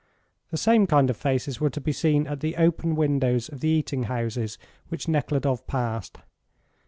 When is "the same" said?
0.49-0.87